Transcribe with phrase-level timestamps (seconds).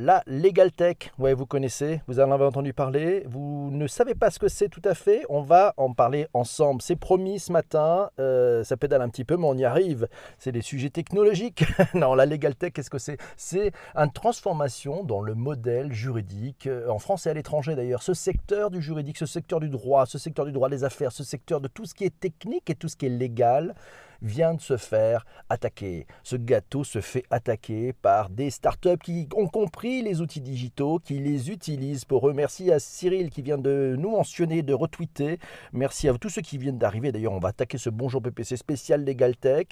[0.00, 0.96] la Legal Tech.
[1.18, 4.70] Ouais, vous connaissez, vous en avez entendu parler, vous ne savez pas ce que c'est
[4.70, 6.80] tout à fait, on va en parler ensemble.
[6.80, 10.08] C'est promis ce matin, euh, ça pédale un petit peu, mais on y arrive.
[10.38, 11.64] C'est des sujets technologiques.
[11.94, 13.18] non, la Legal Tech, qu'est-ce que c'est?
[13.36, 18.02] C'est une transformation dans le modèle juridique, euh, en France et à l'étranger d'ailleurs.
[18.02, 21.24] Ce secteur du juridique, ce secteur du droit, ce secteur du droit des affaires, ce
[21.24, 23.74] secteur de tout ce qui est technique et tout ce qui est légal
[24.22, 26.06] vient de se faire attaquer.
[26.22, 31.18] Ce gâteau se fait attaquer par des startups qui ont compris les outils digitaux, qui
[31.18, 32.32] les utilisent pour eux.
[32.32, 35.38] Merci à Cyril qui vient de nous mentionner, de retweeter.
[35.72, 37.12] Merci à tous ceux qui viennent d'arriver.
[37.12, 39.66] D'ailleurs, on va attaquer ce bonjour PPC spécial Legal Tech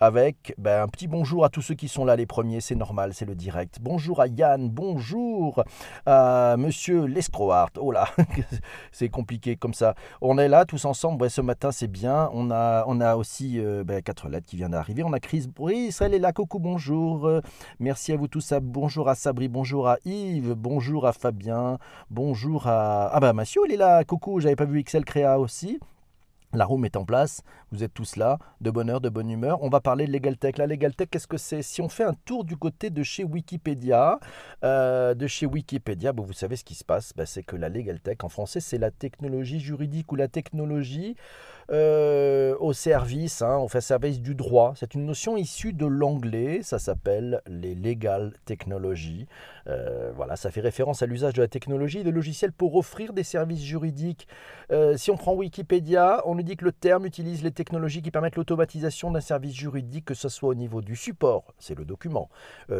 [0.00, 2.60] avec ben, un petit bonjour à tous ceux qui sont là les premiers.
[2.60, 3.78] C'est normal, c'est le direct.
[3.80, 5.64] Bonjour à Yann, bonjour
[6.06, 7.70] à Monsieur Lescroart.
[7.78, 8.08] Oh là,
[8.92, 9.94] c'est compliqué comme ça.
[10.20, 11.28] On est là tous ensemble.
[11.30, 12.30] ce matin, c'est bien.
[12.32, 15.02] On a, on a aussi euh, ben, quatre lettres qui vient d'arriver.
[15.02, 17.28] On a Chris Brice, elle est là, coucou, bonjour.
[17.80, 18.54] Merci à vous tous.
[18.62, 21.78] Bonjour à Sabri, bonjour à Yves, bonjour à Fabien,
[22.10, 23.10] bonjour à...
[23.12, 25.78] Ah bah Mathieu, il est là, coucou, j'avais pas vu Excel Créa aussi.
[26.54, 29.62] La room est en place, vous êtes tous là, de bonne heure, de bonne humeur.
[29.62, 30.58] On va parler de Legal Tech.
[30.58, 31.62] La Legal Tech, qu'est-ce que c'est?
[31.62, 34.20] Si on fait un tour du côté de chez Wikipédia,
[34.62, 38.00] euh, de chez Wikipédia, vous savez ce qui se passe, bah, c'est que la Legal
[38.00, 41.16] Tech, en français, c'est la technologie juridique ou la technologie
[41.70, 44.74] euh, au service, hein, on fait service du droit.
[44.76, 49.26] C'est une notion issue de l'anglais, ça s'appelle les legal technologies.
[49.68, 53.12] Euh, voilà, ça fait référence à l'usage de la technologie et de logiciels pour offrir
[53.12, 54.26] des services juridiques.
[54.70, 58.10] Euh, si on prend Wikipédia, on nous dit que le terme utilise les technologies qui
[58.10, 62.28] permettent l'automatisation d'un service juridique, que ce soit au niveau du support, c'est le document,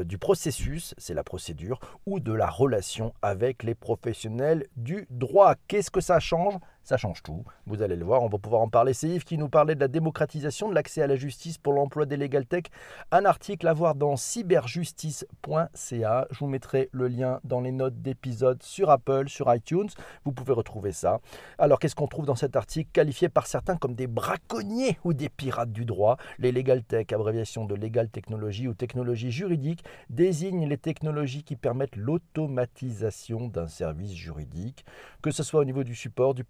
[0.05, 5.55] du processus, c'est la procédure, ou de la relation avec les professionnels du droit.
[5.69, 6.55] Qu'est-ce que ça change?
[6.85, 7.45] Ça change tout.
[7.67, 8.93] Vous allez le voir, on va pouvoir en parler.
[8.93, 12.07] C'est Yves qui nous parlait de la démocratisation de l'accès à la justice pour l'emploi
[12.07, 12.65] des Legal Tech.
[13.11, 16.27] Un article à voir dans cyberjustice.ca.
[16.31, 19.89] Je vous mettrai le lien dans les notes d'épisode sur Apple, sur iTunes.
[20.25, 21.21] Vous pouvez retrouver ça.
[21.59, 25.29] Alors, qu'est-ce qu'on trouve dans cet article Qualifié par certains comme des braconniers ou des
[25.29, 30.79] pirates du droit, les Legal Tech, abréviation de Legal Technology ou technologie juridique, désignent les
[30.79, 34.85] technologies qui permettent l'automatisation d'un service juridique,
[35.23, 36.45] que ce soit au niveau du support, du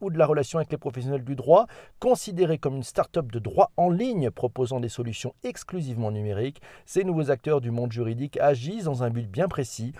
[0.00, 1.66] ou de la relation avec les professionnels du droit,
[1.98, 7.30] considérés comme une start-up de droit en ligne proposant des solutions exclusivement numériques, ces nouveaux
[7.30, 9.92] acteurs du monde juridique agissent dans un but bien précis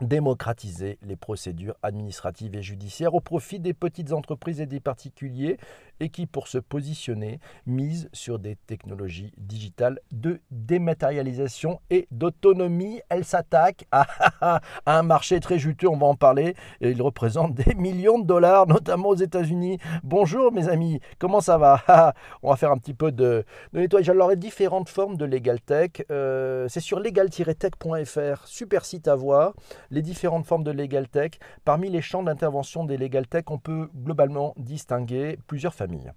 [0.00, 5.58] démocratiser les procédures administratives et judiciaires au profit des petites entreprises et des particuliers
[6.00, 13.00] et qui, pour se positionner, misent sur des technologies digitales de dématérialisation et d'autonomie.
[13.10, 17.74] Elle s'attaque à, un marché très juteux, on va en parler, et il représente des
[17.74, 19.78] millions de dollars, notamment aux États-Unis.
[20.02, 21.82] Bonjour mes amis, comment ça va?
[22.42, 24.08] On va faire un petit peu de, nettoyage.
[24.08, 29.52] Alors, les différentes formes de Legal Tech, euh, c'est sur legal-tech.fr, super site à voir
[29.90, 31.32] les différentes formes de Legal Tech.
[31.64, 36.12] Parmi les champs d'intervention des Legal Tech, on peut globalement distinguer plusieurs familles.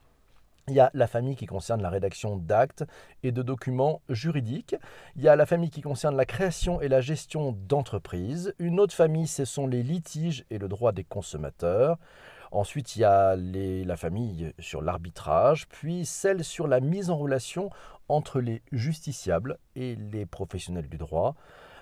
[0.69, 2.85] Il y a la famille qui concerne la rédaction d'actes
[3.21, 4.77] et de documents juridiques.
[5.17, 8.53] Il y a la famille qui concerne la création et la gestion d'entreprises.
[8.59, 11.97] Une autre famille, ce sont les litiges et le droit des consommateurs.
[12.51, 17.69] Ensuite, il y a la famille sur l'arbitrage, puis celle sur la mise en relation
[18.07, 21.35] entre les justiciables et les professionnels du droit.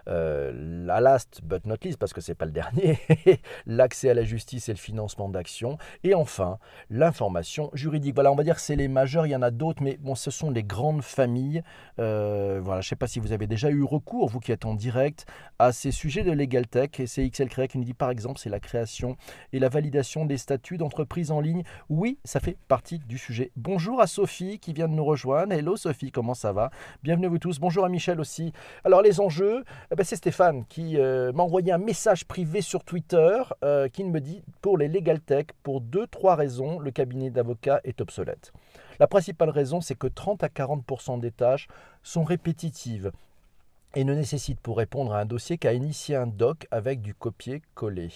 [0.07, 0.51] Euh,
[0.85, 2.99] la last but not least, parce que ce n'est pas le dernier,
[3.65, 5.77] l'accès à la justice et le financement d'actions.
[6.03, 8.15] Et enfin, l'information juridique.
[8.15, 10.15] Voilà, on va dire que c'est les majeurs, il y en a d'autres, mais bon,
[10.15, 11.63] ce sont les grandes familles.
[11.99, 14.65] Euh, voilà, je ne sais pas si vous avez déjà eu recours, vous qui êtes
[14.65, 15.25] en direct,
[15.59, 16.99] à ces sujets de Legal Tech.
[16.99, 19.17] Et c'est XL Créa qui nous dit, par exemple, c'est la création
[19.53, 21.63] et la validation des statuts d'entreprise en ligne.
[21.89, 23.51] Oui, ça fait partie du sujet.
[23.55, 25.53] Bonjour à Sophie qui vient de nous rejoindre.
[25.53, 26.71] Hello Sophie, comment ça va?
[27.03, 27.59] Bienvenue vous tous.
[27.59, 28.51] Bonjour à Michel aussi.
[28.83, 29.63] Alors les enjeux,
[29.95, 34.21] ben, c'est Stéphane qui euh, m'a envoyé un message privé sur Twitter euh, qui me
[34.21, 38.53] dit pour les Legal Tech, pour deux, trois raisons, le cabinet d'avocats est obsolète.
[38.99, 41.67] La principale raison, c'est que 30 à 40% des tâches
[42.03, 43.11] sont répétitives
[43.93, 48.11] et ne nécessitent pour répondre à un dossier qu'à initier un doc avec du copier-coller.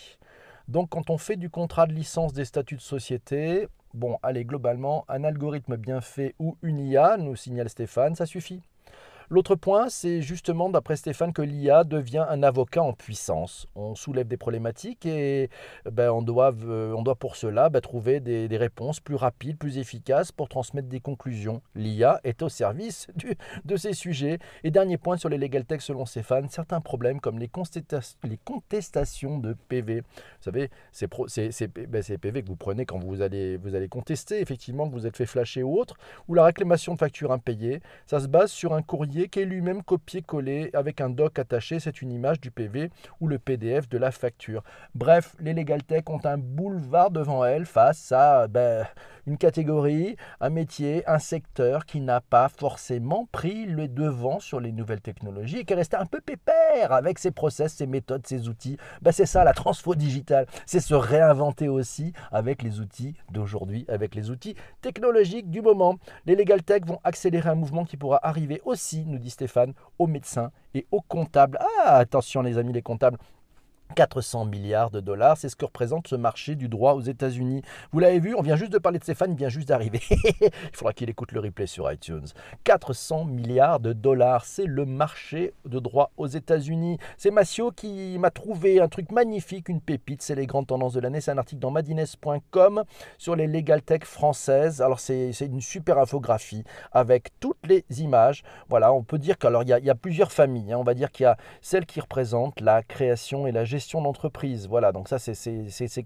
[0.70, 5.04] Donc quand on fait du contrat de licence des statuts de société, bon, allez, globalement,
[5.10, 8.62] un algorithme bien fait ou une IA, nous signale Stéphane, ça suffit.
[9.30, 13.68] L'autre point, c'est justement, d'après Stéphane, que l'IA devient un avocat en puissance.
[13.75, 15.50] On soulève des problématiques et
[15.92, 19.77] ben, on, doit, euh, on doit pour cela ben, trouver des, réponses plus rapides, plus
[19.80, 21.62] efficaces pour transmettre des conclusions.
[21.74, 23.07] L'IA est au service
[23.66, 24.39] de ces sujets.
[24.63, 29.56] Et dernier point sur les legal tech, selon Stéphane, certains problèmes comme les, contestations de
[29.68, 30.01] PV.
[30.01, 30.04] Vous
[30.39, 34.88] savez, c'est ben, ces PV que vous prenez quand vous allez, vous allez contester, effectivement,
[34.88, 35.95] que vous êtes fait flasher ou autre,
[36.27, 37.81] ou la réclamation de factures impayées.
[38.06, 41.80] Ça se base sur un courrier qui est lui-même copié-collé avec un doc attaché.
[41.80, 42.90] C'est une image du PV
[43.22, 44.64] ou le PDF de la facture.
[44.94, 48.86] Bref, les Legal Tech ont un boulevard devant elles face à ben,
[49.26, 54.72] une catégorie, un métier, un secteur qui n'a pas forcément pris le devant sur les
[54.72, 58.50] nouvelles technologies et qui est resté un peu pépère avec ses process, ses méthodes, ses
[58.50, 58.78] outils.
[59.02, 60.46] Ben, c'est ça la transfo digitale.
[60.66, 65.96] C'est se réinventer aussi avec les outils d'aujourd'hui, avec les outils technologiques du moment.
[66.26, 70.07] Les Legal Tech vont accélérer un mouvement qui pourra arriver aussi, nous dit Stéphane, aux
[70.07, 71.57] médecins et aux comptables.
[71.84, 73.18] Ah, attention les amis les comptables,
[73.94, 77.62] 400 milliards de dollars, c'est ce que représente ce marché du droit aux États-Unis.
[77.92, 80.02] Vous l'avez vu, on vient juste de parler de Stéphane, il vient juste d'arriver.
[80.10, 82.26] il faudra qu'il écoute le replay sur iTunes.
[82.64, 86.98] 400 milliards de dollars, c'est le marché de droit aux États-Unis.
[87.18, 91.00] C'est Massio qui m'a trouvé un truc magnifique, une pépite, c'est les grandes tendances de
[91.00, 91.22] l'année.
[91.22, 92.84] C'est un article dans madines.com
[93.18, 94.82] sur les legal tech françaises.
[94.82, 98.44] Alors c'est une super infographie avec toutes les images.
[98.68, 100.74] Voilà, on peut dire qu'il y, y, a plusieurs familles.
[100.74, 100.78] Hein.
[100.78, 104.01] On va dire qu'il y a celle qui représente la création et la gestion gestion
[104.01, 104.68] d'entreprise.
[104.68, 105.33] Voilà, donc ça, c'est.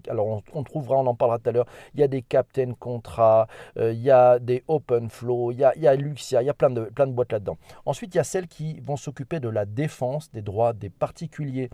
[0.08, 1.66] Alors, on, trouvera, on en parlera tout à l'heure.
[1.94, 3.46] Il y a des Captain Contrat,
[3.78, 6.46] euh, il y a des Open Flow, il y a, il y a Luxia, il
[6.46, 7.58] y a plein de, plein de boîtes là-dedans.
[7.86, 11.70] Ensuite, il y a celles qui vont s'occuper de la défense des droits des particuliers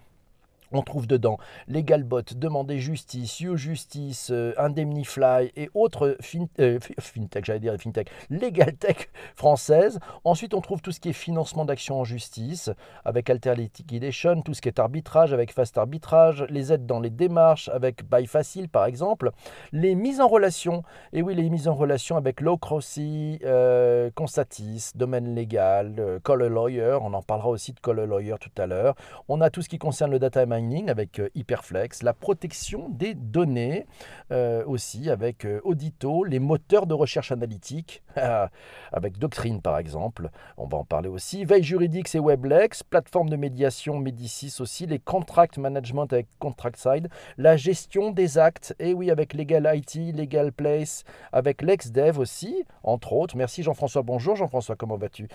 [0.73, 6.17] on trouve dedans LegalBot, Demander Justice, You Justice, euh, Indemnifly et autres
[6.61, 9.99] euh, fintech, j'allais dire fintech, LegalTech françaises.
[10.25, 12.71] Ensuite, on trouve tout ce qui est financement d'actions en justice
[13.05, 17.11] avec Alter Liquidation, tout ce qui est arbitrage avec Fast Arbitrage, les aides dans les
[17.11, 19.31] démarches avec Buy Facile par exemple,
[19.73, 20.83] les mises en relation,
[21.13, 26.43] et oui, les mises en relation avec Low Crossy, euh, Constatis, Domaine Légal, euh, Call
[26.43, 28.95] a Lawyer, on en parlera aussi de Call a Lawyer tout à l'heure.
[29.29, 30.43] On a tout ce qui concerne le data
[30.89, 33.87] avec euh, Hyperflex, la protection des données
[34.33, 38.03] euh, aussi avec euh, Audito, les moteurs de recherche analytique
[38.93, 43.37] avec Doctrine par exemple, on va en parler aussi, veille juridique c'est Weblex, plateforme de
[43.37, 47.09] médiation Medicis aussi, les contract management avec ContractSide,
[47.39, 53.13] la gestion des actes, et oui avec Legal IT, Legal Place, avec LexDev aussi, entre
[53.13, 53.37] autres.
[53.37, 54.37] Merci Jean-François, bonjour.
[54.37, 55.29] Jean-François, comment vas-tu?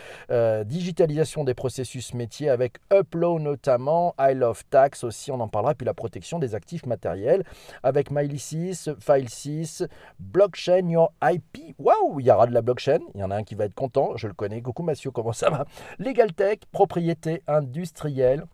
[0.66, 5.86] Digitalisation des processus métiers avec Upload notamment, I Love Tax aussi on en parlera, puis
[5.86, 7.44] la protection des actifs matériels
[7.84, 9.88] avec MyLi6, File6,
[10.20, 11.76] Blockchain Your IP.
[11.80, 13.76] Waouh, il y aura de la blockchain, il y en a un qui va être
[13.76, 14.62] content, je le connais.
[14.62, 15.66] Coucou Mathieu, comment ça va?
[16.00, 18.46] Legal Tech, propriété industrielle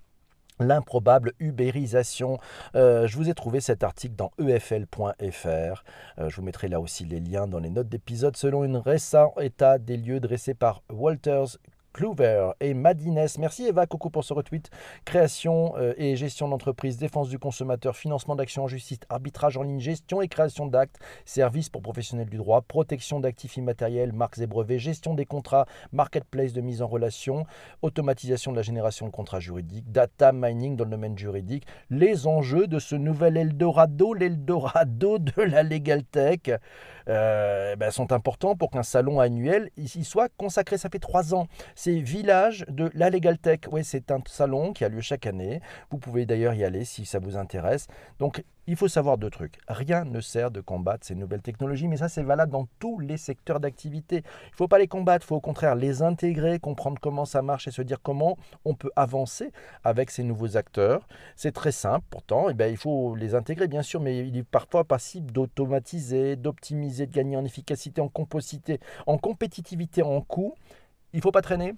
[0.59, 2.39] l'improbable ubérisation.
[2.75, 5.13] Euh, je vous ai trouvé cet article dans efl.fr.
[6.19, 9.33] Euh, je vous mettrai là aussi les liens dans les notes d'épisode selon une récent
[9.39, 11.57] état des lieux dressé par Walters
[11.97, 13.25] Clover et Madines.
[13.39, 14.69] Merci Eva Coco pour ce retweet.
[15.03, 19.79] Création euh, et gestion d'entreprise, défense du consommateur, financement d'actions en justice, arbitrage en ligne,
[19.79, 24.77] gestion et création d'actes, services pour professionnels du droit, protection d'actifs immatériels, marques et brevets,
[24.77, 27.47] gestion des contrats, marketplace de mise en relation,
[27.81, 32.67] automatisation de la génération de contrats juridiques, data mining dans le domaine juridique, les enjeux
[32.67, 36.41] de ce nouvel Eldorado, l'Eldorado de la Legal Tech.
[37.09, 40.77] Euh, ben, sont importants pour qu'un salon annuel ici soit consacré.
[40.77, 41.47] Ça fait trois ans.
[41.75, 43.61] C'est Village de la Legal Tech.
[43.71, 45.61] Ouais, c'est un salon qui a lieu chaque année.
[45.89, 47.87] Vous pouvez d'ailleurs y aller si ça vous intéresse.
[48.19, 49.59] Donc il faut savoir deux trucs.
[49.69, 53.15] Rien ne sert de combattre ces nouvelles technologies, mais ça c'est valable dans tous les
[53.17, 54.17] secteurs d'activité.
[54.17, 57.41] Il ne faut pas les combattre, il faut au contraire les intégrer, comprendre comment ça
[57.41, 59.51] marche et se dire comment on peut avancer
[59.85, 61.07] avec ces nouveaux acteurs.
[61.37, 64.37] C'est très simple pourtant, et eh bien, il faut les intégrer bien sûr, mais il
[64.37, 70.53] est parfois possible d'automatiser, d'optimiser, de gagner en efficacité, en composité, en compétitivité, en coût.
[71.13, 71.73] Il ne faut pas traîner.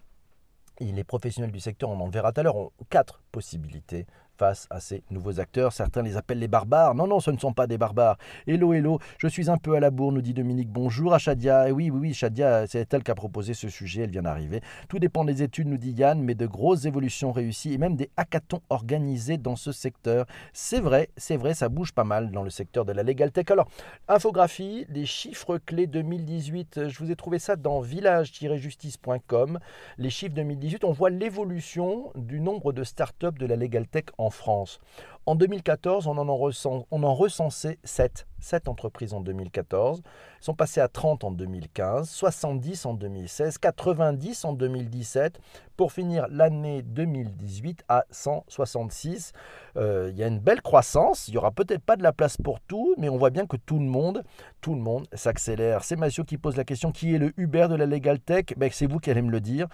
[0.79, 4.07] Et les professionnels du secteur, on en verra tout à l'heure, ont quatre possibilités
[4.39, 5.73] face à ces nouveaux acteurs.
[5.73, 6.95] Certains les appellent les barbares.
[6.95, 8.17] Non, non, ce ne sont pas des barbares.
[8.47, 10.69] Hello, hello, je suis un peu à la bourre, nous dit Dominique.
[10.69, 11.67] Bonjour à Shadia.
[11.67, 14.61] Et oui, oui, oui, Shadia, c'est elle qui a proposé ce sujet, elle vient d'arriver.
[14.87, 18.09] Tout dépend des études, nous dit Yann, mais de grosses évolutions réussies et même des
[18.15, 20.25] hackathons organisés dans ce secteur.
[20.53, 23.51] C'est vrai, c'est vrai, ça bouge pas mal dans le secteur de la legal tech.
[23.51, 23.67] Alors,
[24.07, 29.59] infographie, les chiffres clés 2018, je vous ai trouvé ça dans village-justice.com.
[29.97, 34.28] Les chiffres 2018, on voit l'évolution du nombre de startups de la legal tech en
[34.29, 34.79] France.
[35.25, 38.25] En 2014, on en, en recensait 7.
[38.39, 40.01] 7 entreprises en 2014.
[40.03, 45.39] Elles sont passées à 30 en 2015, 70 en 2016, 90 en 2017,
[45.77, 49.33] pour finir l'année 2018 à 166.
[49.77, 51.27] Euh, il y a une belle croissance.
[51.27, 53.57] Il n'y aura peut-être pas de la place pour tout, mais on voit bien que
[53.57, 54.23] tout le monde,
[54.61, 55.83] tout le monde s'accélère.
[55.83, 58.69] C'est Mathieu qui pose la question qui est le Uber de la Legal Tech ben,
[58.71, 59.67] C'est vous qui allez me le dire.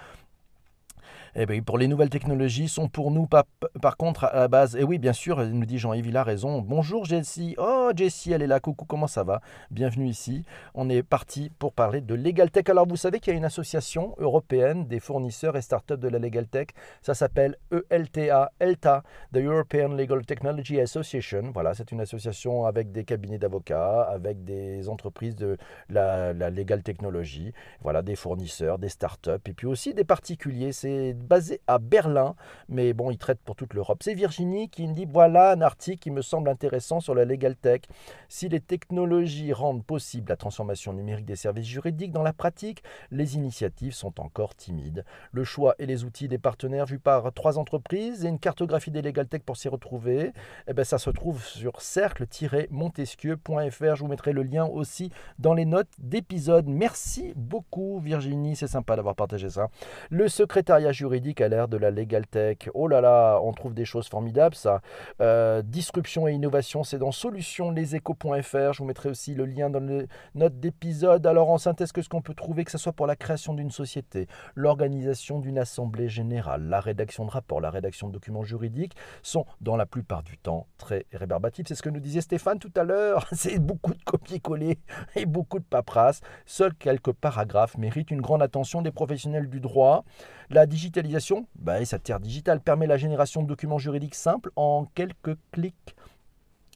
[1.38, 3.44] Eh bien, pour les nouvelles technologies sont pour nous, pas,
[3.82, 6.62] par contre, à la base, et oui, bien sûr, nous dit Jean-Yves, il a raison.
[6.62, 7.56] Bonjour Jessie.
[7.58, 8.62] Oh, Jessie, elle est là.
[8.62, 9.42] Coucou, comment ça va?
[9.70, 10.46] Bienvenue ici.
[10.75, 12.70] On est parti pour parler de Legal Tech.
[12.70, 16.20] Alors, vous savez qu'il y a une association européenne des fournisseurs et startups de la
[16.20, 16.68] Legal Tech.
[17.01, 17.58] Ça s'appelle
[17.89, 21.51] ELTA, ELTA, The European Legal Technology Association.
[21.54, 25.58] Voilà, c'est une association avec des cabinets d'avocats, avec des entreprises de
[25.89, 27.51] la, la Legal Technology,
[27.82, 30.72] voilà, des fournisseurs, des startups, et puis aussi des particuliers.
[30.72, 32.36] C'est basé à Berlin,
[32.70, 34.03] mais bon, il traite pour toute l'Europe.
[34.03, 37.55] C'est Virginie qui me dit voilà un article qui me semble intéressant sur la Legal
[37.55, 37.82] Tech.
[38.29, 43.36] Si les technologies rendent possible la transformation numérique des services juridiques dans la pratique, les
[43.36, 45.05] initiatives sont encore timides.
[45.32, 49.01] Le choix et les outils des partenaires vus par trois entreprises et une cartographie des
[49.01, 50.34] Legal Tech pour s'y retrouver,
[50.67, 53.96] eh ben, ça se trouve sur cercle-montesquieu.fr.
[53.96, 56.67] Je vous mettrai le lien aussi dans les notes d'épisode.
[56.67, 59.70] Merci beaucoup Virginie, c'est sympa d'avoir partagé ça.
[60.10, 62.69] Le secrétariat juridique à l'ère de la legal tech.
[62.74, 64.81] Oh là là, on trouve des choses formidables ça.
[65.22, 68.74] Euh, disruption et innovation, c'est dans solutionleséchos.fr.
[68.74, 71.25] Je vous mettrai aussi le lien dans les notes d'épisode.
[71.25, 74.27] Alors en synthèse, qu'est-ce qu'on peut trouver, que ce soit pour la création d'une société,
[74.55, 79.77] l'organisation d'une assemblée générale, la rédaction de rapports, la rédaction de documents juridiques, sont dans
[79.77, 81.67] la plupart du temps très rébarbatifs.
[81.67, 83.25] C'est ce que nous disait Stéphane tout à l'heure.
[83.31, 84.79] C'est beaucoup de copier-coller
[85.15, 86.22] et beaucoup de paperasse.
[86.45, 90.03] Seuls quelques paragraphes méritent une grande attention des professionnels du droit.
[90.49, 95.37] La digitalisation, bah, cette terre digitale permet la génération de documents juridiques simples en quelques
[95.51, 95.95] clics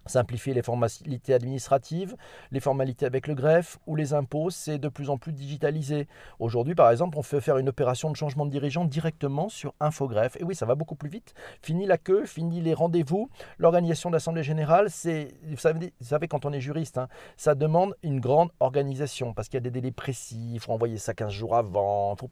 [0.10, 2.16] simplifier les formalités administratives,
[2.52, 6.08] les formalités avec le greffe ou les impôts, c'est de plus en plus digitalisé.
[6.40, 10.36] Aujourd'hui, par exemple, on peut faire une opération de changement de dirigeant directement sur Infogreffe.
[10.40, 11.34] Et oui, ça va beaucoup plus vite.
[11.62, 13.30] Fini la queue, fini les rendez-vous.
[13.58, 18.50] L'organisation d'assemblée générale, c'est, vous savez, quand on est juriste, hein, ça demande une grande
[18.60, 22.12] organisation parce qu'il y a des délais précis, il faut envoyer ça 15 jours avant,
[22.12, 22.28] il ne faut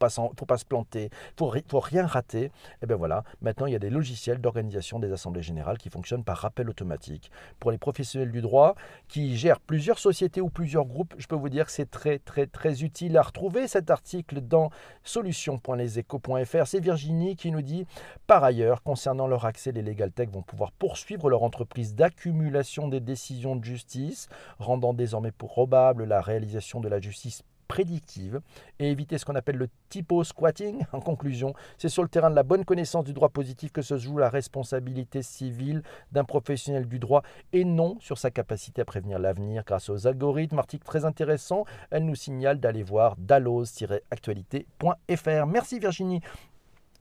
[0.46, 2.52] pas, se planter, il ne faut rien rater.
[2.82, 6.24] Et bien voilà, maintenant il y a des logiciels d'organisation des assemblées générales qui fonctionnent
[6.24, 7.32] par rappel automatique
[7.72, 8.76] les professionnels du droit
[9.08, 12.48] qui gèrent plusieurs sociétés ou plusieurs groupes, je peux vous dire que c'est très très
[12.48, 14.70] très utile à retrouver cet article dans
[15.04, 16.68] solution.leséchos.fr.
[16.68, 17.86] C'est Virginie qui nous dit
[18.28, 23.00] par ailleurs, concernant leur accès, les Legal Tech vont pouvoir poursuivre leur entreprise d'accumulation des
[23.00, 24.28] décisions de justice,
[24.60, 28.42] rendant désormais probable la réalisation de la justice prédictive
[28.80, 30.86] et éviter ce qu'on appelle le typo squatting.
[30.94, 33.98] En conclusion, c'est sur le terrain de la bonne connaissance du droit positif que se
[33.98, 39.20] joue la responsabilité civile d'un professionnel du droit et non sur sa capacité à prévenir
[39.20, 40.60] l'avenir grâce aux algorithmes.
[40.60, 41.66] Article très intéressant.
[41.92, 45.46] Elle nous signale d'aller voir dallos-actualité.fr.
[45.48, 46.22] Merci Virginie.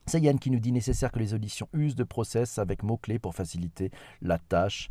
[0.05, 3.35] C'est Yann qui nous dit nécessaire que les auditions usent de process avec mots-clés pour
[3.35, 4.89] faciliter la tâche.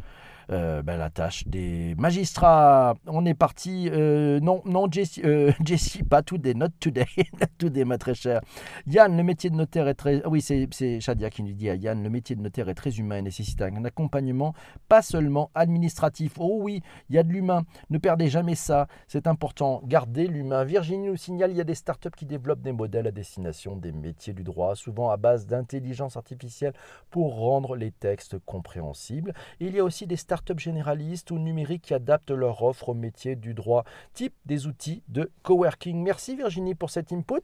[0.53, 2.95] Euh, ben, la tâche des magistrats.
[3.09, 3.91] On est parti.
[3.93, 5.51] Euh, non, non, Jessie, euh,
[6.09, 7.07] pas today, not today,
[7.41, 8.41] not today, ma très chère.
[8.87, 10.25] Yann, le métier de notaire est très.
[10.25, 13.17] Oui, c'est Shadia qui nous dit à Yann, le métier de notaire est très humain
[13.17, 14.55] et nécessite un accompagnement,
[14.89, 16.35] pas seulement administratif.
[16.39, 17.65] Oh oui, il y a de l'humain.
[17.91, 18.87] Ne perdez jamais ça.
[19.09, 19.83] C'est important.
[19.85, 20.63] Gardez l'humain.
[20.63, 23.91] Virginie nous signale il y a des startups qui développent des modèles à destination des
[23.91, 26.75] métiers du droit, souvent à base d'intelligence artificielle
[27.11, 29.35] pour rendre les textes compréhensibles.
[29.59, 32.95] il y a aussi des startups startups généralistes ou numériques qui adaptent leur offre au
[32.95, 36.03] métier du droit, type des outils de coworking.
[36.03, 37.41] Merci Virginie pour cet input.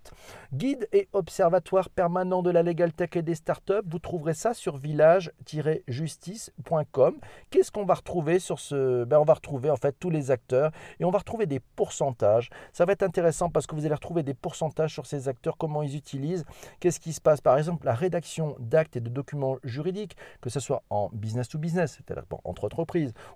[0.53, 4.77] Guide et observatoire permanent de la Legal Tech et des startups, vous trouverez ça sur
[4.77, 7.15] village-justice.com.
[7.49, 10.71] Qu'est-ce qu'on va retrouver sur ce ben, On va retrouver en fait tous les acteurs
[11.01, 12.51] et on va retrouver des pourcentages.
[12.75, 15.83] Ça va être intéressant parce que vous allez retrouver des pourcentages sur ces acteurs, comment
[15.83, 16.45] ils utilisent,
[16.79, 17.41] qu'est-ce qui se passe.
[17.41, 21.59] Par exemple, la rédaction d'actes et de documents juridiques, que ce soit en business to
[21.59, 22.79] business, c'est-à-dire entre autres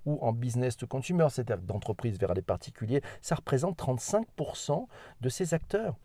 [0.05, 4.87] ou en business to consumer, c'est-à-dire d'entreprise vers les particuliers, ça représente 35%
[5.21, 5.97] de ces acteurs.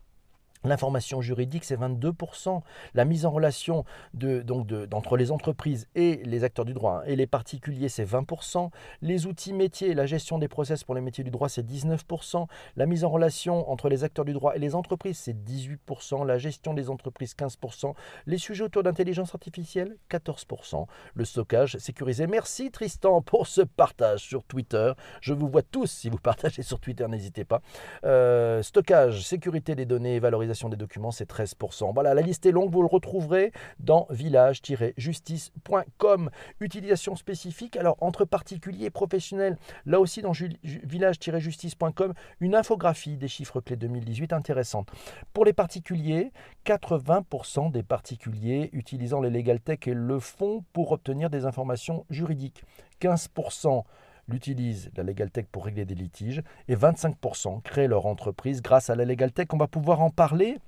[0.64, 2.62] L'information juridique, c'est 22%.
[2.94, 6.98] La mise en relation de, donc de, d'entre les entreprises et les acteurs du droit
[6.98, 8.70] hein, et les particuliers, c'est 20%.
[9.00, 12.46] Les outils métiers, la gestion des process pour les métiers du droit, c'est 19%.
[12.76, 16.24] La mise en relation entre les acteurs du droit et les entreprises, c'est 18%.
[16.24, 17.94] La gestion des entreprises, 15%.
[18.26, 20.86] Les sujets autour d'intelligence artificielle, 14%.
[21.14, 22.28] Le stockage sécurisé.
[22.28, 24.92] Merci Tristan pour ce partage sur Twitter.
[25.20, 27.62] Je vous vois tous si vous partagez sur Twitter, n'hésitez pas.
[28.04, 31.94] Euh, stockage, sécurité des données, valorisation des documents, c'est 13%.
[31.94, 36.30] Voilà, la liste est longue, vous le retrouverez dans village-justice.com.
[36.60, 43.60] Utilisation spécifique, alors entre particuliers et professionnels, là aussi dans village-justice.com, une infographie des chiffres
[43.60, 44.88] clés 2018 intéressante.
[45.32, 46.32] Pour les particuliers,
[46.66, 52.64] 80% des particuliers utilisant les Legal Tech le font pour obtenir des informations juridiques.
[53.00, 53.84] 15%
[54.32, 58.96] l'utilisent, la Legal Tech, pour régler des litiges, et 25% créent leur entreprise grâce à
[58.96, 59.46] la Legal Tech.
[59.52, 60.58] On va pouvoir en parler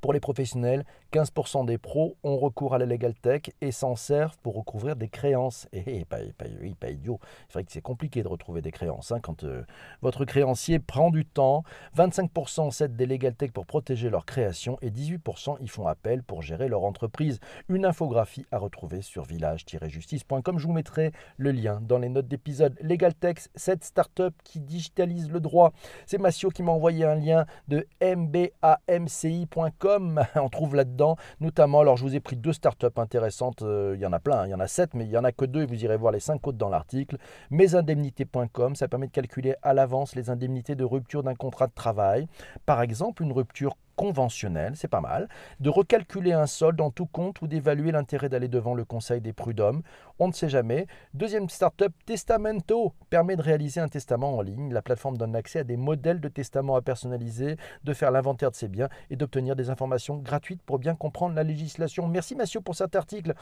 [0.00, 4.38] Pour les professionnels, 15% des pros ont recours à la Legal Tech et s'en servent
[4.38, 5.68] pour recouvrir des créances.
[5.72, 6.44] Et, pas, pas,
[6.78, 7.18] pas, idiot.
[7.48, 9.64] C'est vrai que c'est compliqué de retrouver des créances hein, quand euh,
[10.02, 11.64] votre créancier prend du temps.
[11.96, 16.42] 25% cèdent des Legal Tech pour protéger leur création et 18% y font appel pour
[16.42, 17.40] gérer leur entreprise.
[17.68, 20.58] Une infographie à retrouver sur village-justice.com.
[20.58, 22.76] Je vous mettrai le lien dans les notes d'épisode.
[22.80, 25.72] Legal Tech, cette start-up qui digitalise le droit.
[26.06, 29.69] C'est Massio qui m'a envoyé un lien de mbamci.com
[30.36, 34.06] on trouve là-dedans notamment, alors je vous ai pris deux startups intéressantes, euh, il y
[34.06, 35.44] en a plein, hein, il y en a sept, mais il n'y en a que
[35.44, 37.18] deux et vous irez voir les cinq autres dans l'article.
[37.50, 42.28] Mesindemnités.com, ça permet de calculer à l'avance les indemnités de rupture d'un contrat de travail.
[42.66, 45.28] Par exemple, une rupture conventionnel, c'est pas mal,
[45.60, 49.32] de recalculer un solde en tout compte ou d'évaluer l'intérêt d'aller devant le Conseil des
[49.32, 49.82] prud'hommes.
[50.18, 50.86] On ne sait jamais.
[51.14, 54.72] Deuxième startup, Testamento, permet de réaliser un testament en ligne.
[54.72, 58.56] La plateforme donne accès à des modèles de testament à personnaliser, de faire l'inventaire de
[58.56, 62.06] ses biens et d'obtenir des informations gratuites pour bien comprendre la législation.
[62.08, 63.34] Merci Mathieu pour cet article.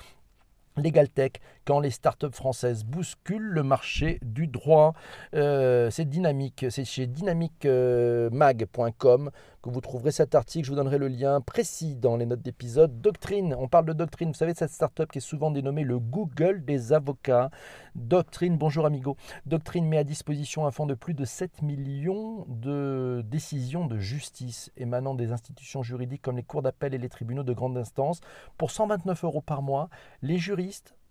[0.78, 4.92] LegalTech, quand les startups françaises bousculent le marché du droit.
[5.34, 9.30] Euh, c'est dynamique, c'est chez dynamicmag.com
[9.62, 10.66] que vous trouverez cet article.
[10.66, 13.00] Je vous donnerai le lien précis dans les notes d'épisode.
[13.00, 14.28] Doctrine, on parle de Doctrine.
[14.28, 17.50] Vous savez, cette startup qui est souvent dénommée le Google des avocats.
[17.94, 19.16] Doctrine, bonjour amigo.
[19.46, 24.70] Doctrine met à disposition un fonds de plus de 7 millions de décisions de justice
[24.76, 28.20] émanant des institutions juridiques comme les cours d'appel et les tribunaux de grande instance.
[28.56, 29.88] Pour 129 euros par mois,
[30.22, 30.38] les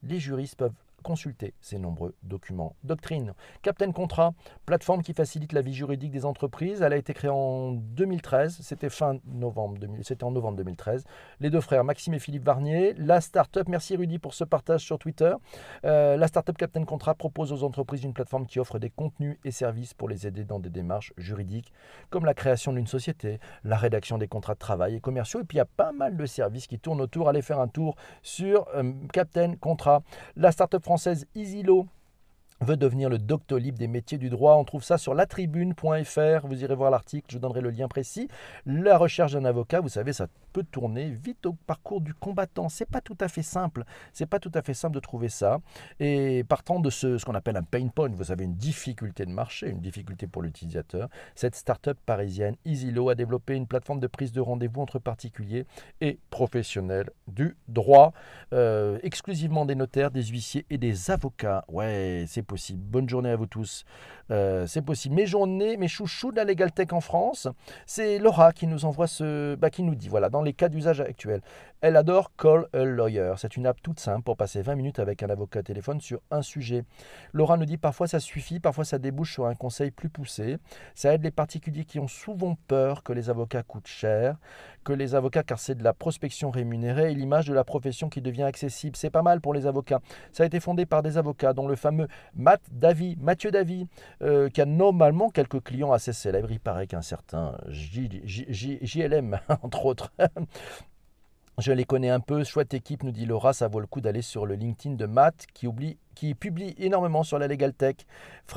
[0.03, 0.73] les juristes peuvent
[1.07, 2.75] consulter ces nombreux documents.
[2.83, 3.33] Doctrine.
[3.61, 4.33] Captain Contrat,
[4.65, 6.81] plateforme qui facilite la vie juridique des entreprises.
[6.81, 8.57] Elle a été créée en 2013.
[8.61, 11.05] C'était fin novembre, c'était en novembre 2013.
[11.39, 12.93] Les deux frères, Maxime et Philippe Varnier.
[12.97, 15.33] La start-up, merci Rudy pour ce partage sur Twitter.
[15.85, 19.51] Euh, la start-up Captain Contrat propose aux entreprises une plateforme qui offre des contenus et
[19.51, 21.71] services pour les aider dans des démarches juridiques,
[22.09, 25.39] comme la création d'une société, la rédaction des contrats de travail et commerciaux.
[25.39, 27.29] Et puis il y a pas mal de services qui tournent autour.
[27.29, 30.03] Allez faire un tour sur euh, Captain Contrat.
[30.35, 30.97] La start-up française
[31.36, 31.86] EasyLaw
[32.61, 34.55] veut devenir le doctolib des métiers du droit.
[34.55, 36.47] On trouve ça sur latribune.fr.
[36.47, 38.27] Vous irez voir l'article, je vous donnerai le lien précis.
[38.65, 42.69] La recherche d'un avocat, vous savez, ça peut tourner vite au parcours du combattant.
[42.69, 43.83] C'est pas tout à fait simple.
[44.13, 45.59] C'est pas tout à fait simple de trouver ça.
[45.99, 49.31] Et partant de ce, ce qu'on appelle un pain point, vous avez une difficulté de
[49.31, 51.09] marché, une difficulté pour l'utilisateur.
[51.35, 55.65] Cette start-up parisienne, EasyLaw, a développé une plateforme de prise de rendez-vous entre particuliers
[56.01, 58.13] et professionnels du droit,
[58.53, 61.65] euh, exclusivement des notaires, des huissiers et des avocats.
[61.67, 62.81] Ouais, c'est possible.
[62.81, 63.86] Bonne journée à vous tous.
[64.31, 65.16] Euh, c'est possible.
[65.16, 67.48] Mes journées, mes chouchous de la Legal Tech en France,
[67.86, 71.01] c'est Laura qui nous envoie ce, bah, qui nous dit, voilà, dans les cas d'usage
[71.01, 71.42] actuels,
[71.81, 73.33] elle adore Call a Lawyer.
[73.38, 76.42] C'est une app toute simple pour passer 20 minutes avec un avocat téléphone sur un
[76.42, 76.83] sujet.
[77.33, 80.57] Laura nous dit parfois ça suffit, parfois ça débouche sur un conseil plus poussé.
[80.96, 84.38] Ça aide les particuliers qui ont souvent peur que les avocats coûtent cher,
[84.83, 88.22] que les avocats, car c'est de la prospection rémunérée et l'image de la profession qui
[88.22, 88.96] devient accessible.
[88.96, 90.00] C'est pas mal pour les avocats.
[90.31, 93.87] Ça a été fondé par des avocats, dont le fameux Matt Davy, Mathieu Davy,
[94.21, 96.51] euh, qui a normalement quelques clients assez célèbres.
[96.51, 100.11] Il paraît qu'un certain JLM, entre autres,
[101.57, 104.21] je les connais un peu, chouette équipe, nous dit Laura, ça vaut le coup d'aller
[104.21, 107.98] sur le LinkedIn de Matt qui oublie qui publie énormément sur la Legal Tech.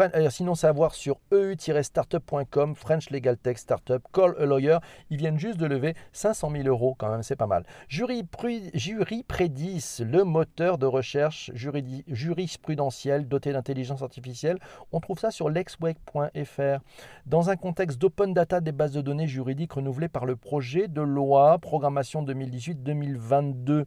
[0.00, 4.78] Euh, sinon, savoir sur eu-startup.com, French Legal Tech Startup, Call a Lawyer.
[5.10, 7.66] Ils viennent juste de lever 500 000 euros, quand même, c'est pas mal.
[7.88, 8.24] Jury,
[8.72, 14.58] Jury Prédis, le moteur de recherche jurisprudentiel doté d'intelligence artificielle.
[14.92, 16.80] On trouve ça sur lexweg.fr.
[17.26, 21.02] Dans un contexte d'open data des bases de données juridiques renouvelées par le projet de
[21.02, 23.84] loi programmation 2018-2022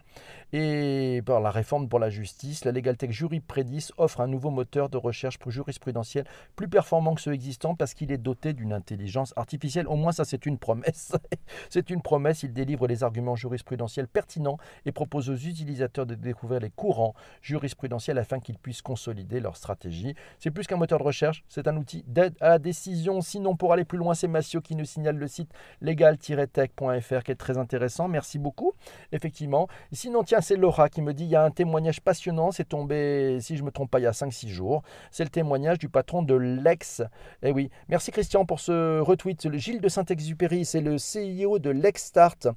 [0.52, 3.63] et par la réforme pour la justice, la Legal Tech Jury Prédis
[3.98, 8.12] offre un nouveau moteur de recherche pour jurisprudentiel plus performant que ceux existants parce qu'il
[8.12, 9.88] est doté d'une intelligence artificielle.
[9.88, 11.14] Au moins, ça, c'est une promesse.
[11.70, 12.44] c'est une promesse.
[12.44, 18.18] Il délivre les arguments jurisprudentiels pertinents et propose aux utilisateurs de découvrir les courants jurisprudentiels
[18.18, 20.16] afin qu'ils puissent consolider leur stratégie.
[20.40, 23.22] C'est plus qu'un moteur de recherche, c'est un outil d'aide à la décision.
[23.22, 27.36] Sinon, pour aller plus loin, c'est Massio qui nous signale le site legal-tech.fr qui est
[27.36, 28.08] très intéressant.
[28.08, 28.74] Merci beaucoup.
[29.12, 29.68] Effectivement.
[29.92, 32.52] Sinon, tiens, c'est Laura qui me dit il y a un témoignage passionnant.
[32.52, 34.84] C'est tombé, je me trompe pas, il y a 5-6 jours.
[35.12, 37.02] C'est le témoignage du patron de Lex.
[37.42, 39.46] Eh oui, merci Christian pour ce retweet.
[39.46, 42.48] Le Gilles de Saint-Exupéry, c'est le CEO de Lex Start.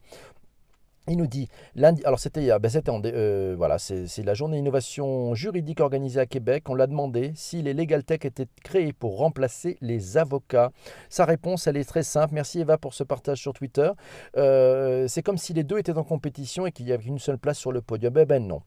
[1.09, 2.69] Il nous dit, lundi, alors c'était ben
[3.07, 3.77] euh, voilà,
[4.25, 6.69] la journée innovation juridique organisée à Québec.
[6.69, 10.73] On l'a demandé si les Legal Tech étaient créés pour remplacer les avocats.
[11.09, 12.35] Sa réponse, elle est très simple.
[12.35, 13.89] Merci Eva pour ce partage sur Twitter.
[14.37, 17.39] Euh, c'est comme si les deux étaient en compétition et qu'il y avait une seule
[17.39, 18.13] place sur le podium.
[18.13, 18.63] Ben, ben non.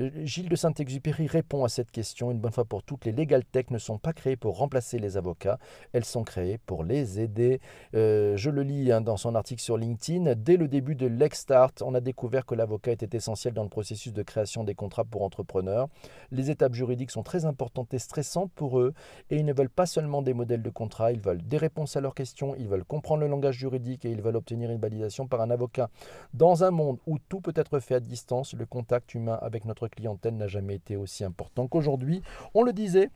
[0.00, 3.04] Euh, Gilles de Saint-Exupéry répond à cette question une bonne fois pour toutes.
[3.04, 5.60] Les Legal Tech ne sont pas créés pour remplacer les avocats.
[5.92, 7.60] Elles sont créées pour les aider.
[7.92, 10.34] je le lis hein, dans son article sur LinkedIn.
[10.34, 14.12] Dès le début de l'Exstart, on a découvert que l'avocat était essentiel dans le processus
[14.12, 15.88] de création des contrats pour entrepreneurs.
[16.30, 18.94] Les étapes juridiques sont très importantes et stressantes pour eux
[19.30, 22.00] et ils ne veulent pas seulement des modèles de contrat, ils veulent des réponses à
[22.00, 25.40] leurs questions, ils veulent comprendre le langage juridique et ils veulent obtenir une validation par
[25.40, 25.90] un avocat.
[26.32, 29.88] Dans un monde où tout peut être fait à distance, le contact humain avec notre
[29.88, 32.22] clientèle n'a jamais été aussi important qu'aujourd'hui.
[32.54, 33.10] On le disait,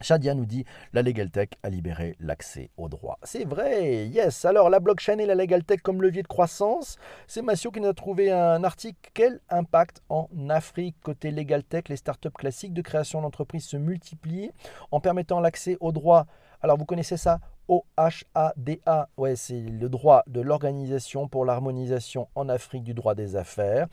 [0.00, 3.18] Shadia nous dit la Legal Tech a libéré l'accès au droit.
[3.22, 4.44] C'est vrai, yes.
[4.44, 7.88] Alors la blockchain et la Legal Tech comme levier de croissance, c'est Massio qui nous
[7.88, 9.10] a trouvé un article.
[9.12, 14.52] Quel impact en Afrique côté Legal Tech Les startups classiques de création d'entreprises se multiplient
[14.90, 16.26] en permettant l'accès au droit?
[16.62, 17.40] Alors vous connaissez ça?
[17.70, 23.86] OHADA, ouais, c'est le droit de l'organisation pour l'harmonisation en Afrique du droit des affaires.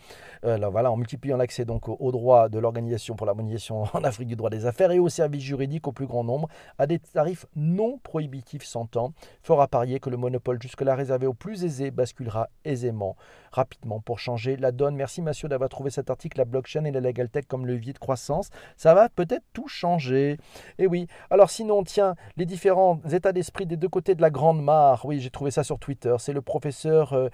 [0.46, 4.50] Euh, en multipliant l'accès donc au, droit de l'organisation pour l'harmonisation en Afrique du droit
[4.50, 6.48] des affaires et aux services juridiques au plus grand nombre
[6.80, 9.14] à des tarifs non prohibitifs temps.
[9.44, 13.16] Fort à parier que le monopole jusque-là réservé aux plus aisés basculera aisément,
[13.52, 14.96] rapidement pour changer la donne.
[14.96, 18.00] Merci Mathieu d'avoir trouvé cet article, la blockchain et la legal tech comme levier de
[18.00, 18.50] croissance.
[18.76, 20.38] Ça va peut-être tout changer.
[20.78, 24.62] Et oui, alors sinon, tiens, les différents états d'esprit des deux côtés de la Grande
[24.62, 25.06] Mare.
[25.06, 26.16] Oui, j'ai trouvé ça sur Twitter.
[26.20, 27.30] C'est le professeur euh,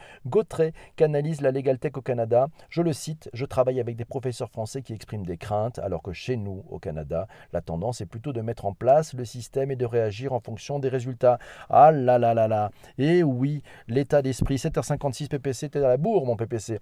[0.95, 2.47] qui analyse la Legal Tech au Canada.
[2.69, 6.13] Je le cite Je travaille avec des professeurs français qui expriment des craintes, alors que
[6.13, 9.75] chez nous, au Canada, la tendance est plutôt de mettre en place le système et
[9.75, 11.39] de réagir en fonction des résultats.
[11.69, 12.71] Ah là là là là.
[12.97, 14.55] Et oui, l'état d'esprit.
[14.55, 16.79] 7h56 PPC, dans la bourre, mon PPC.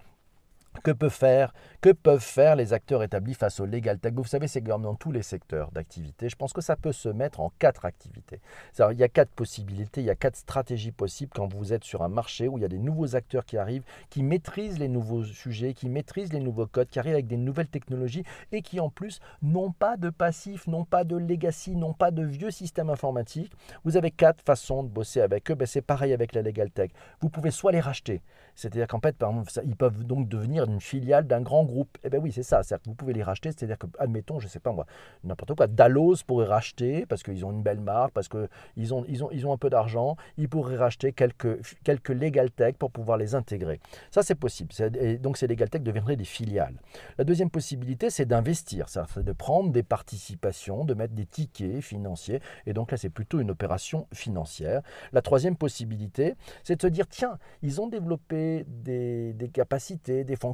[0.82, 4.14] Que, peut faire, que peuvent faire les acteurs établis face au legal tech?
[4.14, 6.28] Vous savez, c'est comme dans tous les secteurs d'activité.
[6.28, 8.40] Je pense que ça peut se mettre en quatre activités.
[8.90, 12.02] Il y a quatre possibilités, il y a quatre stratégies possibles quand vous êtes sur
[12.02, 15.22] un marché où il y a des nouveaux acteurs qui arrivent, qui maîtrisent les nouveaux
[15.22, 18.88] sujets, qui maîtrisent les nouveaux codes, qui arrivent avec des nouvelles technologies et qui en
[18.88, 23.52] plus n'ont pas de passif, n'ont pas de legacy, n'ont pas de vieux systèmes informatiques.
[23.84, 25.54] Vous avez quatre façons de bosser avec eux.
[25.54, 26.90] Ben, c'est pareil avec la legal tech.
[27.20, 28.22] Vous pouvez soit les racheter,
[28.56, 29.22] c'est-à-dire qu'en fait,
[29.64, 31.98] ils peuvent donc devenir une filiale d'un grand groupe.
[32.04, 32.62] Eh bien oui, c'est ça.
[32.62, 33.50] C'est-à-dire que vous pouvez les racheter.
[33.50, 34.86] C'est-à-dire que, admettons, je ne sais pas moi,
[35.24, 39.24] n'importe quoi, Dallos pourrait racheter parce qu'ils ont une belle marque, parce qu'ils ont, ils
[39.24, 40.16] ont, ils ont un peu d'argent.
[40.36, 43.80] Ils pourraient racheter quelques, quelques Legal pour pouvoir les intégrer.
[44.10, 44.70] Ça, c'est possible.
[44.98, 46.74] Et donc, ces Legal Tech deviendraient des filiales.
[47.18, 48.88] La deuxième possibilité, c'est d'investir.
[48.88, 52.40] C'est de prendre des participations, de mettre des tickets financiers.
[52.66, 54.82] Et donc là, c'est plutôt une opération financière.
[55.12, 60.36] La troisième possibilité, c'est de se dire, tiens, ils ont développé des, des capacités, des
[60.36, 60.51] fonctions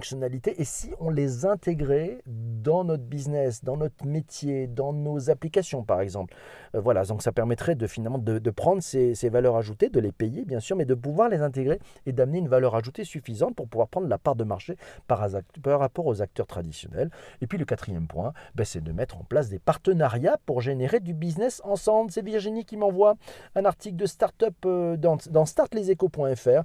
[0.56, 6.00] et si on les intégrait dans notre business, dans notre métier, dans nos applications par
[6.00, 6.34] exemple.
[6.74, 10.44] Euh, voilà, donc ça permettrait de finalement de, prendre ces, valeurs ajoutées, de les payer
[10.44, 13.88] bien sûr, mais de pouvoir les intégrer et d'amener une valeur ajoutée suffisante pour pouvoir
[13.88, 15.20] prendre la part de marché par,
[15.64, 17.10] rapport aux acteurs traditionnels.
[17.40, 21.00] Et puis le quatrième point, ben, c'est de mettre en place des partenariats pour générer
[21.00, 22.10] du business ensemble.
[22.10, 23.16] C'est Virginie qui m'envoie
[23.54, 26.64] un article de start-up euh, dans, dans startleseco.fr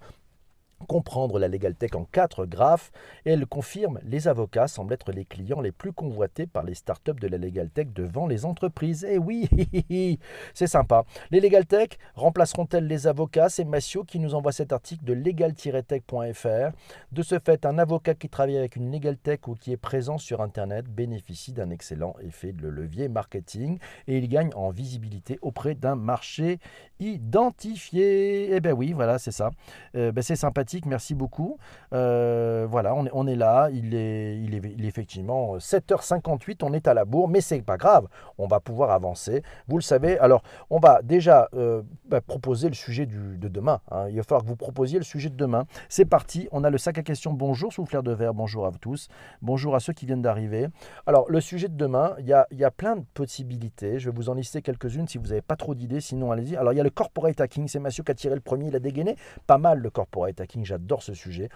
[0.84, 2.92] comprendre la Legal Tech en quatre graphes
[3.26, 7.20] et elle confirme les avocats semblent être les clients les plus convoités par les startups
[7.20, 9.04] de la Legal Tech devant les entreprises.
[9.04, 9.50] Et eh oui,
[10.54, 11.04] c'est sympa.
[11.32, 13.50] Les Legal Tech remplaceront-elles les avocats?
[13.50, 16.76] C'est Massio qui nous envoie cet article de legal-tech.fr.
[17.12, 20.18] De ce fait, un avocat qui travaille avec une Legal Tech ou qui est présent
[20.18, 25.76] sur Internet bénéficie d'un excellent effet de levier marketing et il gagne en visibilité auprès
[25.76, 26.60] d'un marché
[27.00, 28.54] identifié.
[28.54, 29.52] Eh bien oui, voilà, c'est ça.
[29.96, 31.58] Euh, ben, c'est sympathique merci beaucoup.
[31.94, 34.40] Euh, voilà, on est, là, il est,
[34.80, 38.08] effectivement 7h58, on est à la bourre, mais c'est pas grave,
[38.38, 39.44] on va pouvoir avancer.
[39.68, 43.80] Vous le savez, alors on va déjà euh, bah, proposer le sujet de demain.
[43.92, 44.08] Hein.
[44.10, 45.66] Il va falloir que vous proposiez le sujet de demain.
[45.90, 47.34] C'est parti, on a le sac à questions.
[47.34, 49.08] Bonjour Souffleur de verre, bonjour à vous tous.
[49.42, 50.68] Bonjour à ceux qui viennent d'arriver.
[51.06, 54.00] Alors le sujet de demain, il y a, y a plein de possibilités.
[54.00, 56.56] Je vais vous en lister quelques-unes si vous n'avez pas trop d'idées, sinon allez-y.
[56.56, 58.76] Alors il y a le corporate hacking, c'est Mathieu qui a tiré le premier, il
[58.76, 59.16] a dégainé.
[59.48, 61.50] Pas mal le corporate hacking j'adore ce sujet.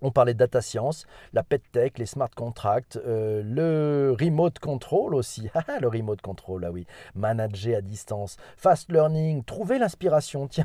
[0.00, 5.14] On parlait de data science, la pet tech, les smart contracts, euh, le remote control
[5.14, 5.48] aussi.
[5.70, 6.86] Ah, le remote control, là oui.
[7.14, 10.46] Manager à distance, fast learning, trouver l'inspiration.
[10.50, 10.64] Tiens,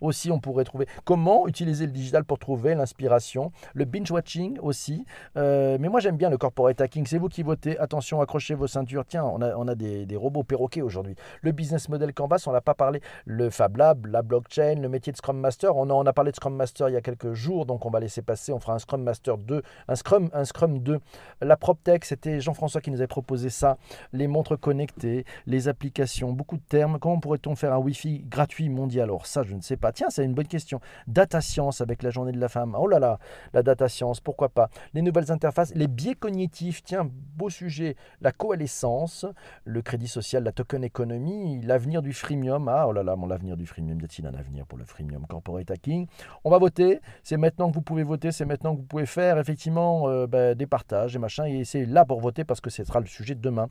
[0.00, 3.52] aussi on pourrait trouver comment utiliser le digital pour trouver l'inspiration?
[3.74, 5.04] Le binge watching aussi.
[5.36, 7.06] Euh, mais moi j'aime bien le corporate hacking.
[7.06, 7.76] C'est vous qui votez.
[7.78, 9.04] Attention, accrochez vos ceintures.
[9.04, 11.16] Tiens, on a, des, robots perroquets aujourd'hui.
[11.42, 13.00] Le business model Canvas, on n'a pas parlé.
[13.24, 15.76] Le Fab Lab, la blockchain, le métier de Scrum Master.
[15.76, 17.90] On, a, on a parlé de Scrum Master il y a quelques jours, donc on
[17.90, 20.98] va laisser passer fera un Scrum Master 2, un Scrum, un Scrum 2.
[21.40, 23.78] La PropTech, c'était Jean-François qui nous avait proposé ça.
[24.12, 26.98] Les montres connectées, les applications, beaucoup de termes.
[26.98, 29.04] Comment pourrait-on faire un Wi-Fi gratuit mondial?
[29.04, 29.92] Alors ça, je ne sais pas.
[29.92, 30.80] Tiens, c'est une bonne question.
[31.06, 32.76] Data science avec la journée de la femme.
[32.78, 33.18] Oh là là,
[33.52, 34.70] la data science, pourquoi pas?
[34.94, 36.82] Les nouvelles interfaces, les biais cognitifs.
[36.82, 37.96] Tiens, beau sujet.
[38.20, 39.26] La coalescence,
[39.64, 42.68] le crédit social, la token economy, l'avenir du freemium.
[42.68, 44.00] Ah, oh là là, mon avenir du freemium.
[44.00, 46.06] Y a-t-il un avenir pour le freemium corporate hacking?
[46.44, 47.00] On va voter.
[47.22, 48.32] C'est maintenant que vous pouvez voter.
[48.32, 51.44] C'est maintenant que vous pouvez faire effectivement euh, ben, des partages et machin.
[51.44, 53.70] Et c'est là pour voter parce que ce sera le sujet de demain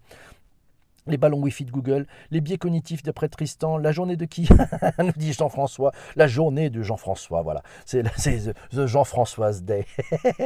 [1.10, 4.48] les ballons Wi-Fi de Google, les biais cognitifs d'après Tristan, la journée de qui
[5.00, 9.86] nous dit Jean-François, la journée de Jean-François, voilà, c'est the, Jean-Françoise Day.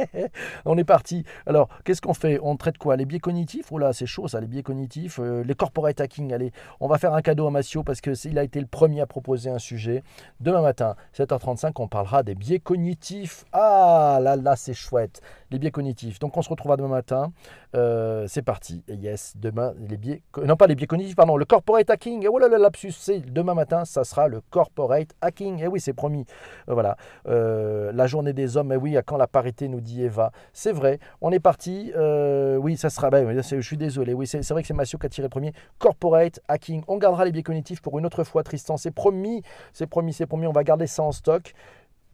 [0.64, 1.24] on est parti.
[1.46, 2.38] Alors, qu'est-ce qu'on fait?
[2.42, 2.96] On traite quoi?
[2.96, 3.66] Les biais cognitifs?
[3.70, 6.98] Oh là, c'est chaud ça, les biais cognitifs, euh, les corporate hacking, allez, on va
[6.98, 10.02] faire un cadeau à Massio parce qu'il a été le premier à proposer un sujet.
[10.40, 13.44] Demain matin, 7h35, on parlera des biais cognitifs.
[13.52, 16.18] Ah là là, c'est chouette, les biais cognitifs.
[16.18, 17.32] Donc on se retrouvera demain matin.
[17.74, 18.84] Euh, c'est parti.
[18.88, 20.22] Yes, demain, les biais...
[20.56, 22.24] pas les biais cognitifs, pardon, le corporate hacking.
[22.24, 25.60] Et oh là là, lapsus, c'est demain matin, ça sera le corporate hacking.
[25.62, 26.24] Et oui, c'est promis.
[26.68, 26.96] Euh, voilà.
[27.26, 30.32] Euh, la journée des hommes, et oui, à quand la parité, nous dit Eva.
[30.52, 31.92] C'est vrai, on est parti.
[32.58, 33.10] oui, ça sera...
[33.10, 34.14] Ben, je suis désolé.
[34.14, 35.52] Oui, c'est vrai que c'est Mathieu qui a tiré premier.
[35.78, 36.82] Corporate hacking.
[36.88, 38.76] On gardera les biais cognitifs pour une autre fois, Tristan.
[38.76, 39.42] C'est promis.
[39.72, 40.46] C'est promis, c'est promis.
[40.46, 41.52] On va garder ça en stock.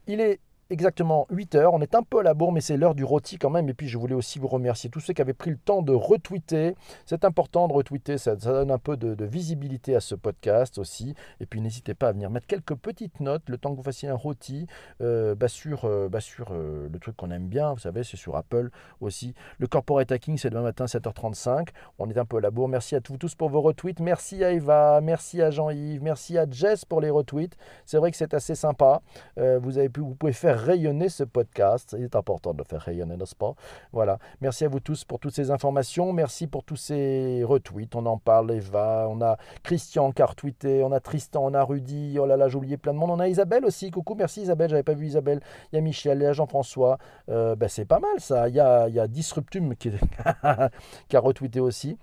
[0.07, 0.39] Il est
[0.71, 1.73] exactement 8 heures.
[1.73, 3.67] On est un peu à la bourre, mais c'est l'heure du rôti quand même.
[3.69, 5.91] Et puis je voulais aussi vous remercier tous ceux qui avaient pris le temps de
[5.91, 6.75] retweeter.
[7.05, 11.13] C'est important de retweeter, ça, donne un peu de, visibilité à ce podcast aussi.
[11.39, 14.09] Et puis n'hésitez pas à venir mettre quelques petites notes le temps que vous fassiez
[14.09, 14.65] un rôti
[15.01, 17.73] euh, bah, sur, euh, bah, sur euh, le truc qu'on aime bien.
[17.73, 18.69] Vous savez, c'est sur Apple
[19.01, 19.33] aussi.
[19.59, 21.67] Le corporate hacking, c'est demain matin 7h35.
[21.99, 22.69] On est un peu à la bourre.
[22.69, 23.99] Merci à vous tous pour vos retweets.
[23.99, 27.57] Merci à Eva, merci à Jean-Yves, merci à Jess pour les retweets.
[27.85, 29.01] C'est vrai que c'est assez sympa.
[29.37, 31.95] vous, avez pu, vous pouvez faire rayonner ce podcast.
[31.97, 33.53] Il est important de faire rayonner, n'est-ce pas?
[33.91, 34.19] Voilà.
[34.41, 36.13] Merci à vous tous pour toutes ces informations.
[36.13, 37.95] Merci pour tous ces retweets.
[37.95, 39.07] On en parle, Eva.
[39.09, 40.83] On a Christian qui a retweeté.
[40.83, 42.17] On a Tristan, on a Rudy.
[42.19, 43.11] Oh là là, j'ai oublié plein de monde.
[43.11, 43.91] On a Isabelle aussi.
[43.91, 44.69] Coucou, merci Isabelle.
[44.69, 45.41] J'avais pas vu Isabelle.
[45.71, 46.97] Il y a Michel, il y a Jean-François.
[47.29, 48.49] Euh, ben, c'est pas mal ça.
[48.49, 49.89] Il y a, il y a Disruptum qui,
[50.43, 51.97] a retweeté aussi.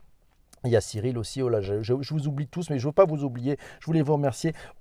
[0.65, 2.89] Il y a Cyril aussi, oh là, je, je, vous oublie tous, mais je ne
[2.89, 3.59] veux pas vous oublier.
[3.79, 4.55] Je voulais vous remercier.
[4.73, 4.77] On